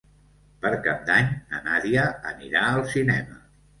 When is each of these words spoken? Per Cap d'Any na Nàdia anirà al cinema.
Per 0.61 0.69
Cap 0.87 1.03
d'Any 1.11 1.29
na 1.51 1.61
Nàdia 1.67 2.07
anirà 2.33 2.65
al 2.71 2.83
cinema. 2.95 3.43